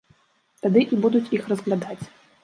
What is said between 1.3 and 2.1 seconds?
іх разглядаць.